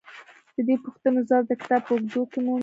د 0.55 0.57
دې 0.67 0.75
پوښتنې 0.85 1.21
ځواب 1.29 1.43
د 1.47 1.51
کتاب 1.61 1.81
په 1.85 1.91
اوږدو 1.93 2.21
کې 2.31 2.39
مومئ. 2.45 2.59